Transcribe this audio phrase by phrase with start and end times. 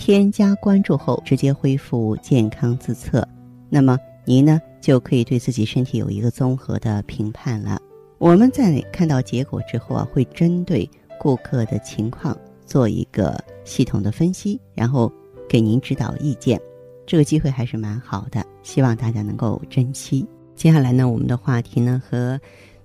[0.00, 3.22] 添加关注后，直接恢复健康自测，
[3.68, 7.78] 那么您呢就可以对自己身体有一个综合的评判了。
[8.16, 15.12] 我们在看到结果之后啊，会针对顾客的情况做一个系统的分析，然后
[15.46, 16.58] 给您指导意见。
[17.06, 20.26] 这个机会还是蛮好的，希望大家能够珍惜。
[20.56, 22.40] 接下来呢，我们的话题呢和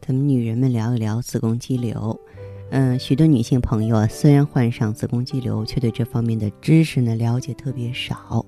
[0.05, 2.20] 咱们女人们聊一聊子宫肌瘤。
[2.72, 8.46] 嗯，许多女性朋友啊，虽然患上子宫肌瘤，却对这方面的知识呢了解特别少。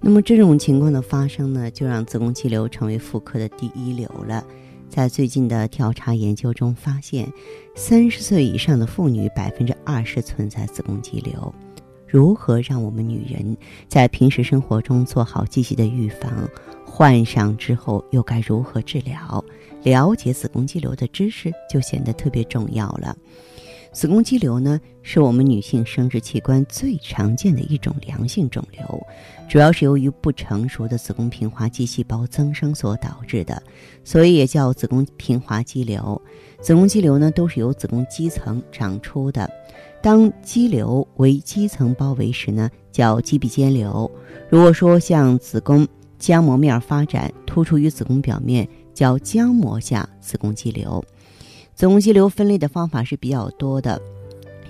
[0.00, 4.44] 那么这种情况的发生呢，就让子宫肌瘤成为妇科的第一瘤了。
[4.88, 7.30] 在最近的调查研究中发现，
[7.74, 11.54] 三十岁以上的妇女百分之二十存在子宫肌瘤。
[12.08, 13.54] 如何让我们女人
[13.86, 16.48] 在平时生活中做好积极的预防？
[16.86, 19.44] 患上之后又该如何治疗？
[19.82, 23.14] 了解子宫肌瘤的知识就显得特别重要了。
[23.92, 29.06] 子宫肌瘤呢，是我们女性生殖器官最常见的一种良性肿瘤，
[29.48, 33.62] 主要是由于不成熟的子宫平滑肌细胞增生所导致的，
[34.04, 36.20] 所以也叫子宫平滑肌瘤。
[36.60, 39.48] 子宫肌瘤呢，都是由子宫肌层长出的。
[40.08, 44.10] 当肌瘤为肌层包围时呢，叫肌壁间瘤。
[44.48, 45.86] 如果说向子宫
[46.18, 51.04] 浆膜面发展，突出于子宫表面，叫浆膜下子宫肌瘤。
[51.74, 54.00] 子宫肌瘤分类的方法是比较多的，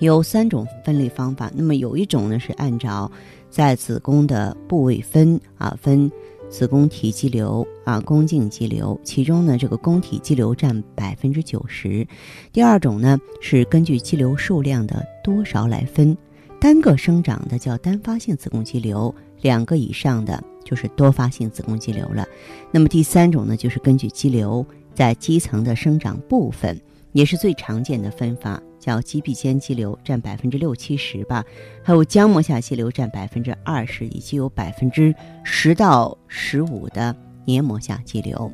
[0.00, 1.48] 有三种分类方法。
[1.54, 3.08] 那么有一种呢是按照
[3.48, 6.10] 在子宫的部位分啊，分
[6.48, 12.06] 子宫体肌瘤啊、宫颈肌瘤，其中呢这个宫体肌瘤占百分之九十。
[12.52, 16.16] 第二种呢是根据肌瘤数量的多少来分，
[16.60, 22.26] 单个生长的叫单发性子宫肌瘤，两个以上的就是多发性子宫肌瘤了。
[22.70, 26.78] 那么第三种呢就是根据肌瘤在肌层的生长部分。
[27.12, 31.44] 也是最常见的分法，叫肌壁间肌瘤占百分之六七十吧，
[31.82, 38.50] 还有浆膜下肌瘤占百分之二十，以及有百分之十到十五的黏膜下肌瘤。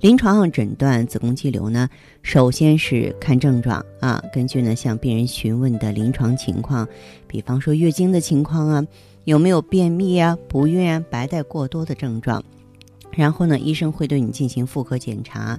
[0.00, 1.88] 临床上诊断子宫肌瘤呢，
[2.22, 6.88] 首先是看症状啊，根据呢向病人询问的临床情况，
[7.28, 8.84] 比方说月经的情况啊，
[9.22, 12.42] 有没有便秘啊、不孕啊、白带过多的症状。
[13.14, 15.58] 然后呢，医生会对你进行妇科检查，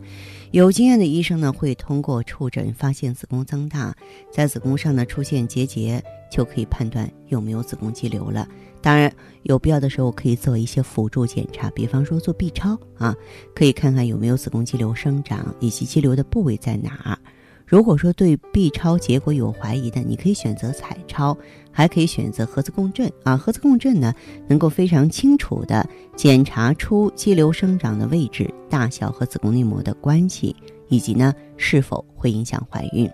[0.51, 3.95] 有经验的医生呢会通过触诊发现子宫增大，
[4.31, 8.47] 在子宫上呢出现结节，就可以判断有没有子宫肌瘤了。
[8.81, 9.13] 当然，
[9.43, 13.15] 有必要的时候可以做一些辅助检查，比方说做 B 超啊，
[13.55, 17.17] 可以看看有没有子宫肌瘤生长以及肌瘤的部位在哪儿。
[17.65, 21.35] 如果说对 B 超结果有怀疑的，你可以选择彩超，
[21.71, 23.35] 还可以选择核磁共振啊。
[23.35, 24.13] 核磁共振呢，
[24.47, 30.55] 能够非常清楚的检查出肌瘤生长的位置、大小和子宫内膜的关系，
[30.89, 33.09] 以及呢是否会影响怀孕。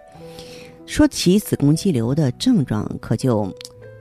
[0.85, 3.49] 说起子宫肌瘤的症状，可就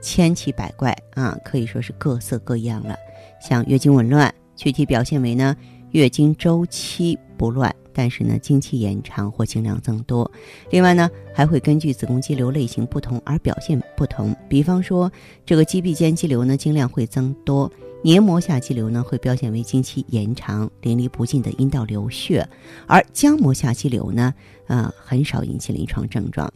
[0.01, 2.97] 千奇百怪啊，可以说是各色各样了。
[3.39, 5.55] 像月经紊乱，具体表现为呢
[5.91, 7.73] 月经周期不乱。
[7.99, 10.31] 但是呢，经期延长或经量增多，
[10.69, 14.33] 另外呢，还会根据子宫肌瘤类型不同而表现不同。
[14.47, 15.11] 比方说，
[15.45, 17.69] 这个肌壁间肌瘤呢，经量会增多；
[18.01, 22.41] 黏膜下肌瘤呢，会表现为经期延长、淋漓不尽的阴道流血；
[22.87, 24.33] 而浆膜下肌瘤呢，
[24.67, 26.49] 呃，很少引起临床症状。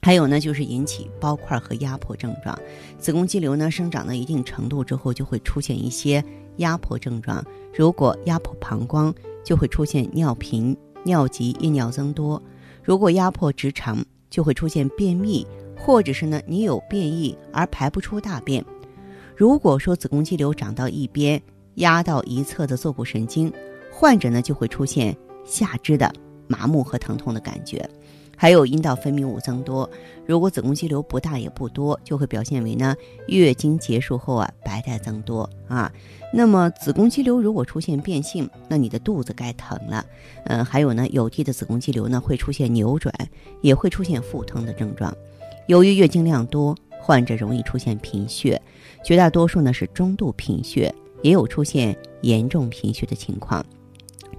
[0.00, 2.58] 还有呢，就是引起包块和压迫症状。
[2.98, 6.24] 子宫肌瘤呢，生长到一定程度之后，就会出现一些
[6.56, 7.44] 压迫症状。
[7.72, 9.14] 如果压迫膀胱，
[9.44, 12.40] 就会出现尿频、尿急、夜尿增多；
[12.82, 15.46] 如果压迫直肠，就会出现便秘，
[15.76, 18.64] 或者是呢，你有便意而排不出大便。
[19.36, 21.42] 如果说子宫肌瘤长到一边，
[21.76, 23.52] 压到一侧的坐骨神经，
[23.90, 26.12] 患者呢就会出现下肢的
[26.46, 27.88] 麻木和疼痛的感觉。
[28.42, 29.88] 还有阴道分泌物增多，
[30.26, 32.96] 如果子宫肌瘤不大也不多，就会表现为呢
[33.28, 35.92] 月经结束后啊白带增多啊。
[36.34, 40.04] 那么子宫肌瘤如果出现变性，那你的肚子该疼了。
[40.46, 43.14] 嗯，还有呢有蒂的子宫肌瘤呢会出现扭转，
[43.60, 45.16] 也会出现腹疼的症状。
[45.68, 48.60] 由于月经量多，患者容易出现贫血，
[49.04, 50.92] 绝大多数呢是中度贫血，
[51.22, 53.64] 也有出现严重贫血的情况。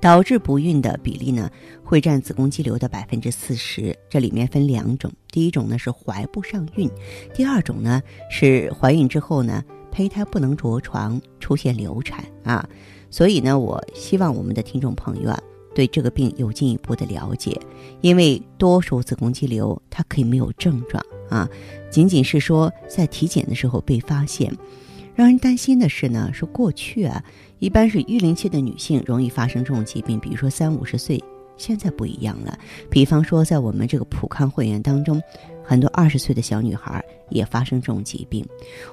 [0.04, 1.50] 导致不孕的比例呢，
[1.82, 3.98] 会占子宫肌瘤的百分之四十。
[4.10, 6.92] 这里面分两种，第一种呢是怀不上孕，
[7.34, 9.64] 第二种呢是怀孕之后呢
[9.94, 12.68] 胚胎不能着床，出现流产啊。
[13.10, 15.42] 所以呢，我希望我们的听众朋友啊，
[15.74, 17.58] 对这个病有进一步的了解，
[18.02, 21.48] 因为多数子宫肌瘤它可以没有症状啊，
[21.90, 24.54] 仅仅是说在体检的时候被发现。
[25.16, 27.24] 让人担心的是呢，说过去啊，
[27.60, 31.24] 一般是育龄期的女性容易发生这种疾病，比如说三五十岁。
[31.56, 32.58] 现在不一样了，
[32.90, 35.22] 比方说，在我们这个普康会员当中，
[35.64, 38.44] 很多二十岁的小女孩也发生这种疾病。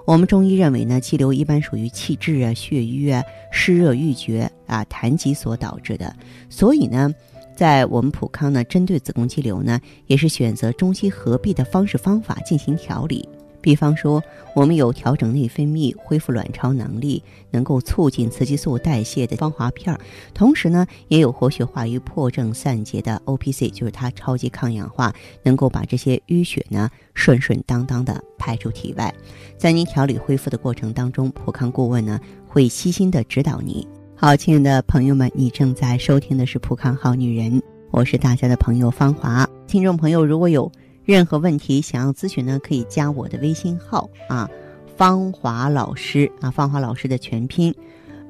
[0.05, 6.15] 我们中医认为呢，肌瘤一般属于气滞啊、血瘀啊、湿热郁结啊、痰疾所导致的。
[6.51, 7.11] 所以呢，
[7.57, 13.27] 在我们普康呢，针对子宫肌瘤呢，也是选择中西合璧的方式方法进行调理。
[13.61, 14.23] 比方说，
[14.55, 20.01] 我们有调整内分泌、恢复卵巢能力、能够促进雌激素代谢的芳华片儿，
[20.35, 29.15] 同时呢，也有活血化瘀、破症散结的 O P C，就是它超级抗氧化，能够把这些淤血呢顺顺当当的排出体外。
[29.57, 33.87] 在您调理恢复的过程当中，普康顾问呢会悉心的指导你。
[34.17, 39.49] 好，亲爱的朋友们，你正在收听的是普康好女人，我是大家的朋友芳华。
[39.67, 40.71] 听众朋友，如果有
[41.11, 44.49] 任何问题想要咨询呢，可以加我的微信号啊，
[44.97, 47.75] 芳华老师啊，芳华老师的全拼。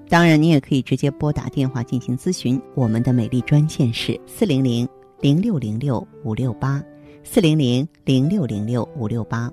[0.09, 2.59] 当然，你也可以直接拨打电话进行咨询。
[2.75, 4.89] 我们的美丽专线是四零零
[5.21, 6.83] 零六零六五六八，
[7.23, 9.53] 四零零零六零六五六八。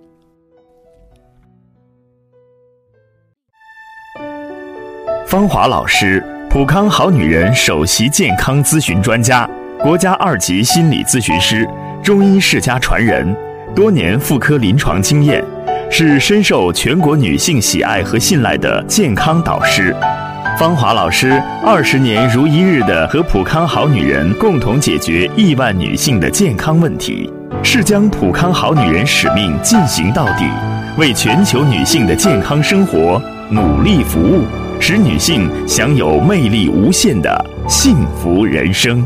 [5.28, 9.48] 芳华老师，普康好女人首席健康咨询专家，
[9.84, 11.68] 国家二级心理咨询师。
[12.04, 13.36] 中医世家传人，
[13.76, 15.44] 多年妇科临床经验，
[15.90, 19.96] 是深受全国女性喜爱和信赖的健康导师。
[20.58, 27.32] 芳华老师二十年如一日的和普康好女人共同解决亿万女性的健康问题，
[27.62, 30.46] 是将普康好女人使命进行到底，
[30.98, 33.22] 为全球女性的健康生活
[33.52, 34.46] 努力服务，
[34.80, 39.06] 使女性享有魅力无限的幸福人生。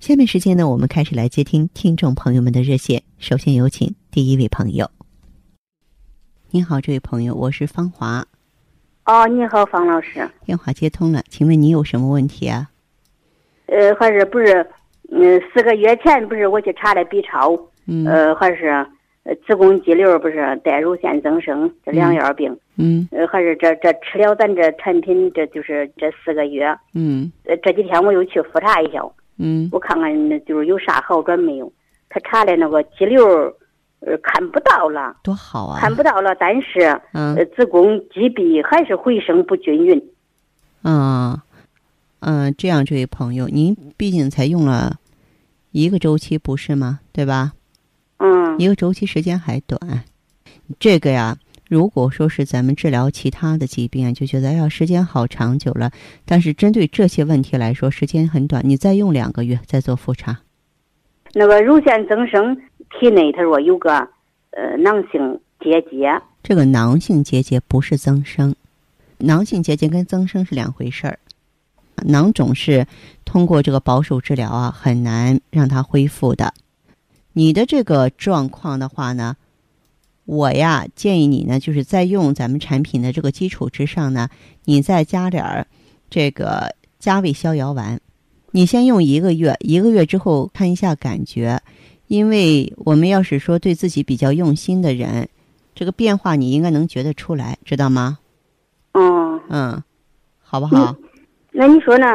[0.00, 3.02] 下面时间呢，我们开始来接听听众朋友们的热线。
[3.18, 4.90] 首先有请第一位朋友。
[6.50, 8.24] 您好，这位朋友，我是方华。
[9.04, 10.26] 哦，你好，方老师。
[10.46, 12.70] 电话接通了，请问你有什么问题啊？
[13.66, 14.66] 呃，还是不是？
[15.10, 17.54] 嗯，四个月前不是我去查的 B 超，
[17.86, 18.86] 嗯，呃，还是
[19.46, 29.02] 子宫肌瘤不是带乳腺增生这两样病，嗯，呃，还是这这吃了咱这产品，这就是这四个月，嗯，呃，这几天我又去复查一下。
[29.42, 31.72] 嗯，我看看那，就是有啥好转没有？
[32.10, 33.24] 他查的那个肌瘤，
[34.00, 35.80] 呃，看不到了，多好啊！
[35.80, 40.10] 看不到了，但是，嗯，子宫肌壁还是回声不均匀。
[40.82, 41.40] 嗯，
[42.20, 44.96] 嗯，这样，这位朋友，您毕竟才用了
[45.70, 47.00] 一个周期，不是吗？
[47.10, 47.52] 对吧？
[48.18, 50.04] 嗯，一个周期时间还短，
[50.78, 51.38] 这个呀。
[51.70, 55.92] 如果说是咱们治疗其他的疾病，就觉得哎呀时间好长久了。
[56.24, 60.40] 但是针对这些问题来说，时间很短，你再用两个月再做复查。
[61.32, 62.56] 那个乳腺增生，
[62.98, 63.92] 体内他说有个
[64.50, 66.20] 呃囊性结节。
[66.42, 68.52] 这个囊性结节不是增生，
[69.18, 71.20] 囊性结节跟增生是两回事儿。
[72.04, 72.84] 囊肿是
[73.24, 76.52] 通过这个保守治疗啊，很难让它恢复的。
[77.32, 79.36] 你的这个状况的话呢？
[80.30, 84.28] 我呀，建议你呢，就是在用咱们产品的这个基础之上呢，
[84.64, 85.66] 你再加点儿
[86.08, 88.00] 这个加味逍遥丸。
[88.52, 91.60] 你先用一个月，一个月之后看一下感觉。
[92.06, 95.28] 因为我们要是说对自己比较用心的人，
[95.74, 98.18] 这个变化你应该能觉得出来，知道吗？
[98.92, 99.82] 嗯嗯，
[100.40, 100.94] 好不好？
[101.50, 102.06] 那你说呢？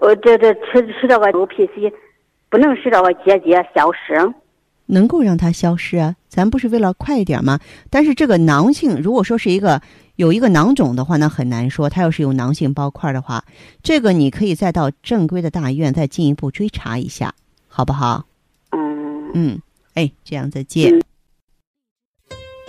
[0.00, 1.92] 我这这吃吃这个 O P C，
[2.48, 4.14] 不能使这个结节消失？
[4.86, 6.16] 能够让它消失啊？
[6.28, 7.58] 咱不是为了快一点吗？
[7.90, 9.80] 但是这个囊性，如果说是一个
[10.16, 11.88] 有一个囊肿的话，那很难说。
[11.88, 13.44] 它要是有囊性包块的话，
[13.82, 17.34] 这个你可以再到正规的大医院再进一步追查一下，
[17.68, 18.24] 好不好？
[18.72, 19.60] 嗯嗯，
[19.94, 20.92] 哎，这样再见。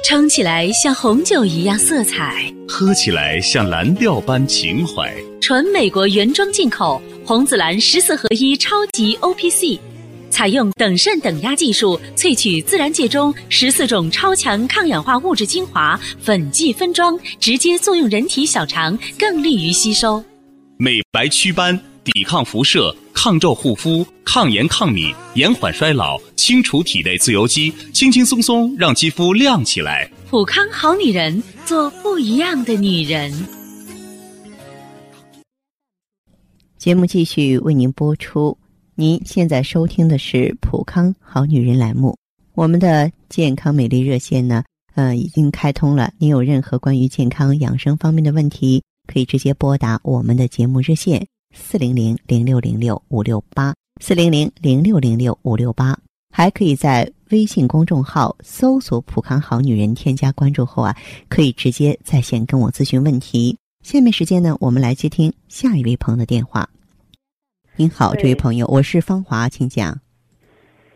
[0.04, 5.12] 撑起来像红酒一样色彩，喝起来像蓝调般情怀。
[5.42, 9.80] 纯美国原装进口红紫蓝十四合一超级 O P C。
[10.36, 20.22] 采用等渗等压技术萃取自然界中十四种超强抗氧化物质精华，粉剂分装，直接作用人体小肠，更利于吸收。
[20.76, 30.12] 美白祛斑，抵抗辐射，抗皱护肤，抗炎抗敏，延缓衰老，清除体内自由基，轻轻松松让肌肤亮起来。
[30.30, 33.32] 普康好女人，做不一样的女人。
[36.78, 38.58] 节目继续为您播出。
[38.98, 42.18] 您现在收听的是《普康好女人》栏目，
[42.54, 46.14] 我们的健康美丽热线呢，呃，已经开通了。
[46.18, 56.00] 您有任何关于健康养生方面的问题，可以直接拨打我们的节目热线四零零零六零六五六八四零零零六零六五六八，
[56.34, 60.96] 还可以在微信公众号搜索“普康好女人”，添加关注后啊，
[61.28, 63.58] 可以直接在线跟我咨询问题。
[63.84, 66.70] 下面时间呢，我们来接听下一位朋友的电话。
[67.78, 69.92] 您好，这位朋友，我是芳华，请讲。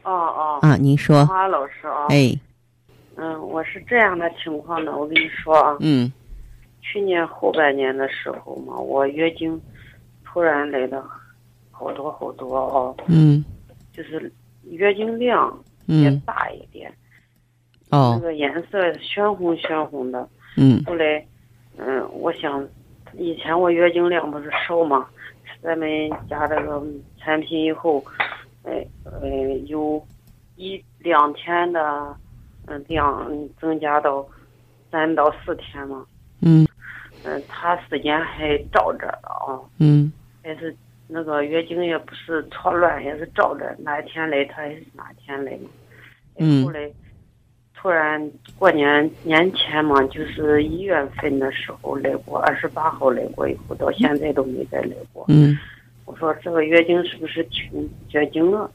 [0.03, 0.59] 哦哦。
[0.61, 1.25] 啊，您说。
[1.25, 2.05] 芳华老师啊。
[2.07, 2.33] 哎。
[3.17, 5.75] 嗯，我是这样的情况呢，我跟你说啊。
[5.81, 6.09] 嗯。
[6.79, 9.59] 去年后半年的时候嘛，我月经
[10.23, 11.03] 突然来的
[11.69, 12.95] 好多好多哦。
[13.07, 13.43] 嗯。
[13.91, 14.31] 就是
[14.63, 15.53] 月经量
[15.85, 16.89] 也大一点。
[17.89, 18.17] 哦。
[18.21, 20.25] 那个颜色鲜红鲜红的。
[20.55, 20.81] 嗯。
[20.85, 21.25] 后来，
[21.75, 22.65] 嗯，我想，
[23.17, 25.05] 以前我月经量不是少吗？
[25.61, 25.87] 咱们
[26.29, 26.81] 加这个
[27.17, 28.03] 产品以后，
[28.63, 29.27] 哎呃，
[29.65, 30.01] 有
[30.55, 32.15] 一两天的
[32.67, 34.25] 嗯量增加到
[34.91, 36.05] 三到四天嘛。
[36.41, 36.67] 嗯。
[37.23, 39.59] 嗯，他时间还照着的啊。
[39.79, 40.11] 嗯。
[40.43, 40.75] 还是
[41.07, 45.69] 那个月经也不是错乱，也是照着哪天来，他也是哪天来嘛。
[46.37, 46.63] 嗯。
[46.63, 46.89] 后来。
[47.81, 48.21] 突然
[48.57, 55.23] 过年年前嘛，就是一月份的时候来过，二十八号来过以后，到现在都没再来过。
[55.29, 55.57] 嗯，
[56.03, 58.69] 我说这个月经是不是停绝经了？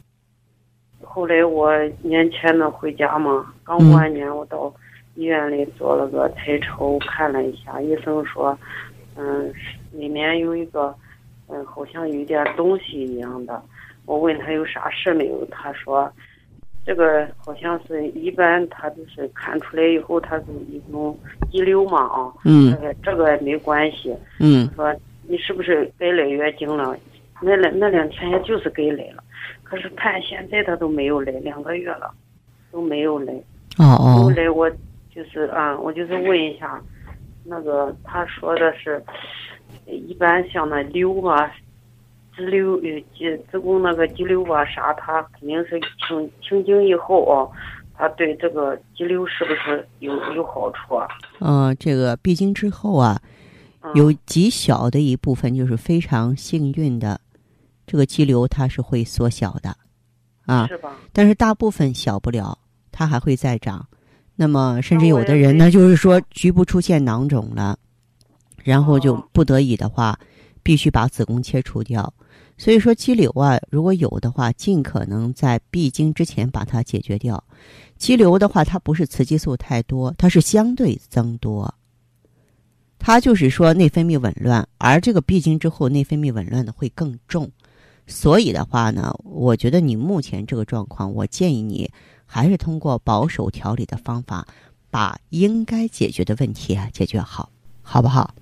[1.02, 1.70] 后来我
[2.00, 4.72] 年前呢回家嘛，刚过完年，我到
[5.16, 8.58] 医院里做了个彩超，看了一下，医生说，
[9.16, 9.52] 嗯，
[9.92, 10.94] 里面有一个，
[11.48, 13.62] 嗯，好像有点东西一样的。
[14.06, 16.10] 我问他有啥事没有，他说。
[16.84, 21.18] 这个好像是一般，他就是看出来以后，他是一种
[21.50, 22.32] 肌瘤嘛啊。
[22.44, 22.70] 嗯。
[22.72, 24.14] 这个这个没关系。
[24.38, 24.68] 嗯。
[24.76, 24.94] 说
[25.26, 26.96] 你是不是该来月经了？
[27.40, 29.24] 那两那两天也就是该来了，
[29.62, 32.12] 可是看现在他都没有来，两个月了，
[32.70, 33.32] 都没有来。
[33.78, 34.24] 哦哦。
[34.24, 34.70] 后来我
[35.10, 36.80] 就是啊，我就是问一下，
[37.44, 39.02] 那个他说的是，
[39.86, 41.50] 一般像那瘤啊。
[42.36, 47.48] 肌瘤呃，子子宫那个肌瘤吧啥，它肯定是清清经以后啊，
[47.96, 51.06] 它对这个肌瘤是不是有有好处啊？
[51.40, 53.20] 嗯，这个闭经之后啊，
[53.94, 57.20] 有极小的一部分就是非常幸运的，
[57.86, 59.76] 这个肌瘤它是会缩小的，
[60.46, 60.96] 啊，是吧？
[61.12, 62.58] 但是大部分小不了，
[62.90, 63.86] 它还会再长。
[64.36, 67.78] 那么甚至有的人呢，就是说局部出现囊肿了，
[68.64, 70.18] 然后就不得已的话，
[70.64, 72.12] 必须把子宫切除掉。
[72.56, 77.42] 所以说肌瘤啊，如果有的话，尽可能在闭经之前把它解决掉。
[77.96, 81.74] 肌瘤的话，它不是雌激素太多，它是相对增多。
[82.98, 87.50] 它就是说内分泌紊乱，而这个闭经之后内分泌紊乱的会更重。
[88.06, 91.90] 所以的话呢，我觉得你目前这个状况，我建议你
[92.24, 94.46] 还是通过保守调理的方法，
[94.90, 97.50] 把应该解决的问题啊解决好，
[97.82, 98.34] 好不好？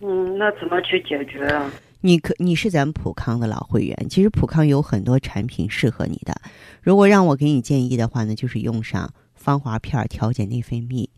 [0.00, 1.70] 嗯，那怎么去解决啊？
[2.02, 6.34] 你可你是咱们普康的老会员，其实普康有很多产品适合你的。
[6.80, 11.08] 如果让我给你建议的话呢，就是用上芳华片调节内分泌，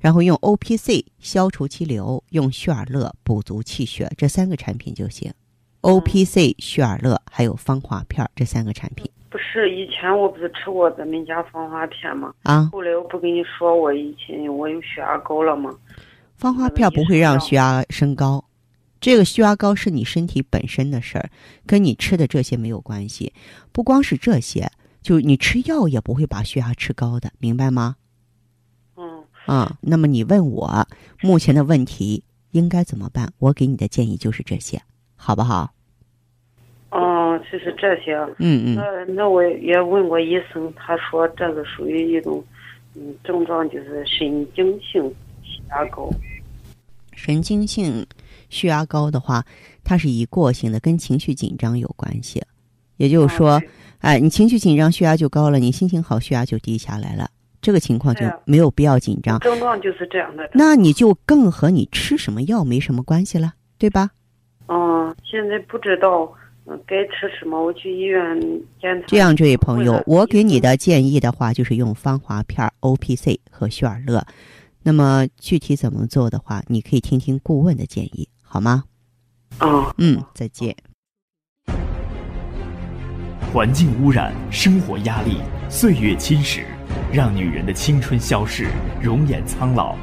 [0.00, 5.32] 然后用 O P C 消除肌瘤，用血尔乐补足气血，这三个产品就行。
[5.82, 9.08] O P C、血尔乐还有芳华片这三个产品。
[9.30, 12.34] 不是以前我不是吃过咱们家芳华片吗？
[12.42, 12.68] 啊。
[12.72, 15.70] 后来我不跟你说我以前我有血压高了吗？
[16.36, 18.44] 芳华片不会让血压升高。
[19.02, 21.28] 这个血压高是你身体本身的事儿，
[21.66, 23.32] 跟你吃的这些没有关系。
[23.72, 24.70] 不光是这些，
[25.02, 27.96] 就你吃药也不会把血压吃高的，明白吗？
[28.96, 29.24] 嗯。
[29.46, 30.86] 啊，那么你问我
[31.20, 33.32] 目前的问题应该怎么办？
[33.40, 34.80] 我给你的建议就是这些，
[35.16, 35.74] 好不好？
[36.90, 38.14] 哦，就是这些。
[38.38, 38.76] 嗯嗯。
[38.76, 42.42] 那那我也问过医生，他说这个属于一种
[42.94, 45.02] 嗯症状，就是神经性
[45.42, 46.08] 血压高。
[47.16, 48.06] 神经性。
[48.52, 49.44] 血压高的话，
[49.82, 52.40] 它是一过性的，跟情绪紧张有关系。
[52.98, 53.60] 也就是说，
[53.98, 57.28] 哎，你情绪紧张，血压就高了；你心情好，血压就低下来了。
[57.60, 59.38] 这个情况就没有必要紧张。
[59.40, 60.48] 症状就是这样的。
[60.52, 64.10] 那你就更和你吃什么药没什么关系了，对吧？
[64.68, 66.32] 嗯，现在不知道
[66.66, 67.60] 嗯，该吃什么？
[67.64, 68.40] 我去医院
[68.80, 69.06] 检查。
[69.06, 74.24] 这样，这位朋友，我给你的建议的话，就是用芳华片、O P C 和血尔乐。
[74.84, 78.84] 那么具体怎么做的话，你可以听听顾问的建议，好吗？
[79.56, 80.76] 啊，嗯，再见。
[83.50, 85.38] 环境污染、生活压力、
[85.70, 86.62] 岁月侵蚀，
[87.10, 88.66] 让女人的青春消逝，
[89.00, 89.96] 容颜苍老。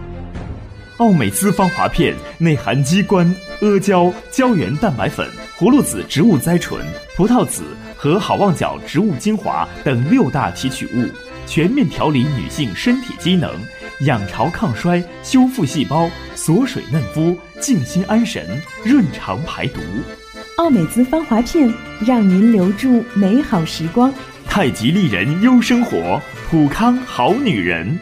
[0.97, 3.23] 奥美姿芳华片内含鸡冠、
[3.61, 5.29] 阿胶、胶原蛋白粉、
[5.59, 6.83] 葫芦籽植物甾醇、
[7.15, 11.07] 葡萄籽和好望角植物精华等六大提取物，
[11.45, 13.53] 全面调理女性身体机能，
[14.05, 18.47] 养巢抗衰，修复细胞，锁水嫩肤，静心安神，
[18.85, 19.81] 润肠排毒。
[20.57, 21.69] 奥美姿芳华片，
[22.05, 24.13] 让您留住美好时光。
[24.45, 27.99] 太极丽人优生活，普康好女人。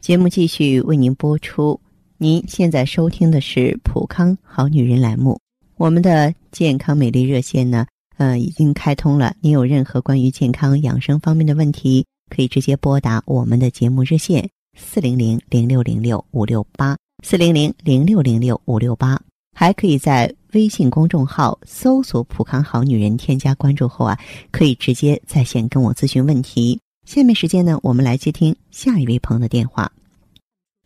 [0.00, 1.78] 节目继续为您播出。
[2.16, 5.38] 您现在收听的是《普康好女人》栏目，
[5.76, 7.86] 我们的健康美丽热线呢，
[8.16, 9.34] 呃，已经开通了。
[9.42, 19.20] 您有任何关于健康养生方面的问题，可以直接拨打我们的节目热线四零零零六零六五六八四零零零六零六五六八，
[19.54, 24.18] 还可以在微信公众号搜索“普康好女人”，添加关注后啊，
[24.50, 26.80] 可以直接在线跟我咨询问题。
[27.04, 29.90] 下面时间呢，我们来接听下一位朋友的电话。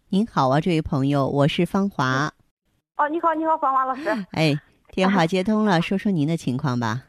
[0.09, 2.33] 您好啊，这位朋友，我是芳华。
[2.97, 4.09] 哦，你好，你好，芳华老师。
[4.31, 4.59] 哎，
[4.93, 7.03] 电话接通了，说说您的情况吧。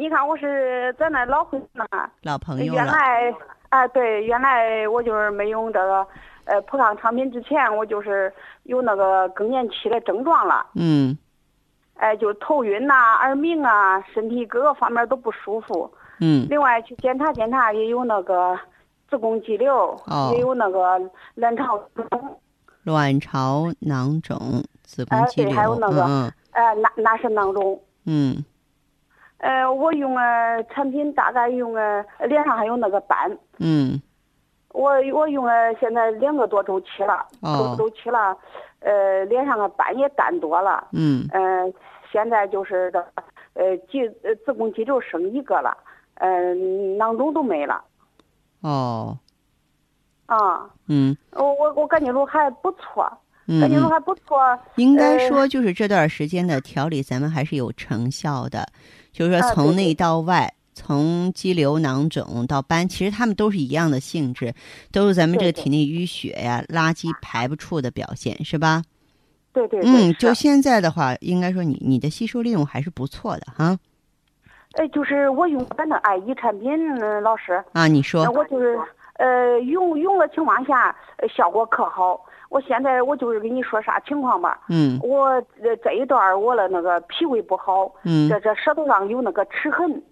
[0.00, 1.84] 你看，我是在那老会那，
[2.22, 3.34] 老朋友原，来
[3.68, 6.06] 啊，对，原来我就是没用这个
[6.46, 11.16] 呃普康产品之前，我就是有那个更年期的症状了，嗯。
[11.96, 15.92] 哎，就头晕呐、耳鸣啊，身体各个方面都不舒服。
[16.18, 16.46] 嗯。
[16.48, 18.58] 另外去检查检查，也有那个
[19.10, 20.98] 子宫肌瘤，哦也有那个
[21.34, 22.40] 卵巢肿，
[22.84, 27.78] 卵巢囊肿、子宫哎肌瘤，对还有那个嗯呃，那那是囊肿。
[28.06, 28.42] 嗯
[29.40, 34.00] 呃，我用了产品大概用了脸上还有那个斑，嗯。
[34.72, 37.74] 我我用了现在两个多周期了，哦。
[37.76, 38.36] 周周期了，
[38.78, 41.26] 呃，脸上的斑也淡多了，嗯。
[41.32, 41.72] 呃，
[42.12, 42.98] 现在就是这
[43.54, 45.76] 呃肌呃子宫肌瘤剩一个了，
[46.14, 46.54] 呃，
[46.96, 47.82] 囊肿都没了。
[48.60, 49.18] 哦。
[50.26, 51.16] 啊，嗯。
[51.32, 53.10] 我我我感觉着还不错，
[53.48, 55.28] 嗯感觉着嗯，还不错，应该呃。
[55.28, 58.68] 说就是这段时间的调理，咱们还是有成效的，
[59.12, 60.52] 就是说从内到外。
[60.72, 64.54] 从肌瘤、囊肿到斑，其实它们都是一样的性质，
[64.90, 68.82] 都是咱们这个体内淤血呀、垃圾排不出的表现，是吧？
[69.52, 73.78] 对对对，嗯，就现在的话，应该说你你的吸收利用还是不错的哈。
[74.74, 78.78] 哎，就是我用咱的爱伊产品，呃老师，啊，你说呃，我就是
[79.18, 82.18] 呃用用的情况下，呃效果可好。
[82.50, 90.02] 我现在我就是跟你说啥情况吧，嗯我这这一段儿我的那个脾胃不好，嗯这这舌头上有那个齿痕，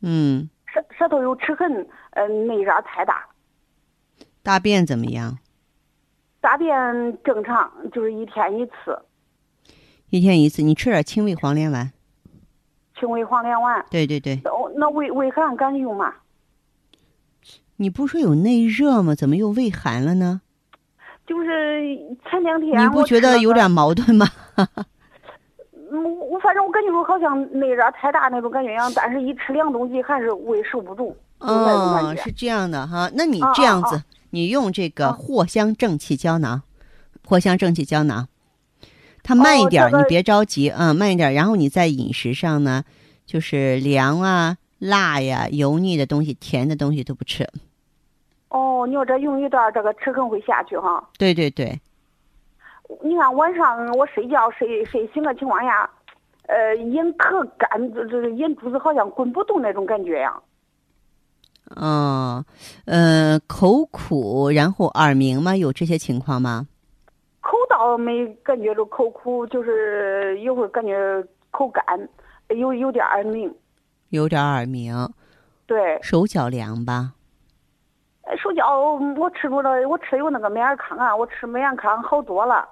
[0.00, 3.28] 嗯，舌舌头有齿痕，呃内热太大，
[4.42, 5.38] 大便怎么样？
[6.40, 6.72] 大便
[7.22, 8.98] 正常，就是一天一次，
[10.08, 11.92] 一天一次，你吃点清胃黄连丸。
[12.98, 13.84] 清胃黄连丸。
[13.90, 16.14] 对对对，哦，那胃胃寒敢用吗？
[17.76, 19.14] 你不说有内热吗？
[19.14, 20.40] 怎么又胃寒了呢？
[21.28, 21.96] 就是
[22.30, 24.26] 前两天你不觉得有点矛盾吗？
[25.90, 32.22] 嗯，我反正我感觉我好像内痂太大那种感觉一样，但是一吃凉东西还是胃受不住，嗯，觉。
[32.24, 33.10] 是这样的哈。
[33.14, 36.62] 那你这样子，你用这个啊藿香正气胶囊，
[37.26, 38.28] 藿香正气胶囊，
[39.22, 41.32] 它慢一点儿，哦这个你别着急，嗯，慢一点儿。
[41.32, 42.84] 然后你在饮食上呢，
[43.24, 47.48] 就是凉啊、辣呀、油腻的东西、甜的东西都不吃。
[48.88, 51.06] 哦，你要这用一段，这个齿痕会下去哈。
[51.18, 51.78] 对对对，
[53.02, 55.88] 你看晚上我睡觉睡睡醒的情况下，
[56.46, 60.34] 呃，眼可干，这这眼珠子好像滚不动那种感觉呀。
[61.76, 62.42] 嗯，
[62.86, 65.54] 呃，口苦，然后耳鸣吗？
[65.54, 66.66] 有这些情况吗？
[67.42, 71.84] 口倒没感觉着口苦，就是一会儿感觉口干，
[72.56, 73.54] 有有点耳鸣。
[74.08, 75.12] 有点耳鸣，
[75.66, 77.12] 对，手脚凉吧？
[78.28, 78.78] 呃手脚
[79.16, 82.68] 我吃住了，我吃有那个美尔康啊，我吃美尔康好多了，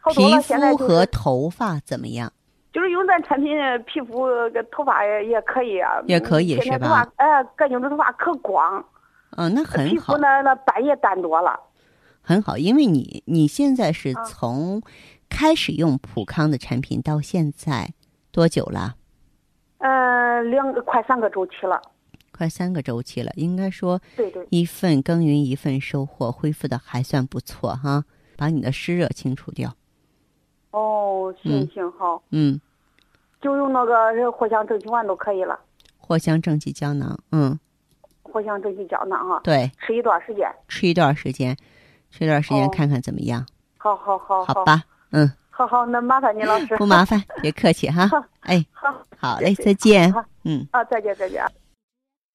[0.00, 0.40] 好多皮了。
[0.42, 2.32] 现在肤和就是头发怎么样？
[2.72, 8.84] 就是用咱产品，皮肤跟头发也也可以啊，也可以是吧哎，感觉这头发可光，
[9.36, 11.58] 嗯，那很好皮肤，那那斑也淡多了。
[12.20, 14.82] 很好，因为你你现在是啊从
[15.30, 17.94] 开始用普康的产品到现在
[18.32, 18.96] 多久了？
[19.78, 21.80] 嗯，两个快三个周期了。
[22.36, 28.04] 快三个周期了，应该说对对，一份耕耘一份收获，恢复的还算不错哈。
[28.38, 29.74] 把你的湿热清除掉，
[30.70, 32.60] 哦，行嗯行好，嗯，
[33.40, 33.94] 就用那个
[34.32, 35.58] 藿香正气丸都可以了。
[36.06, 37.58] 藿香正气胶囊，嗯，
[38.24, 40.46] 藿香正气胶囊哈，对，吃一段时间。
[40.68, 41.56] 吃一段时间，
[42.10, 43.46] 吃一段时间哦看看怎么样，
[43.78, 44.82] 好好好好吧？
[45.12, 46.76] 嗯，好好，那麻烦您老 师。
[46.76, 48.06] 不麻烦，别客气哈。
[48.40, 50.12] 哎，好，好嘞，再见。
[50.44, 50.68] 嗯。
[50.72, 51.42] 啊，再见再见。